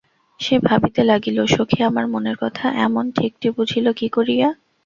সে 0.39 0.55
ভাবিতে 0.59 1.01
লাগিল, 1.03 1.37
সখী 1.47 1.79
আমার 1.83 2.05
মনের 2.07 2.37
কথা 2.43 2.65
এমন 2.85 3.05
ঠিকটি 3.11 3.47
বুঝিল 3.57 3.85
কী 3.99 4.07
করিয়া। 4.09 4.47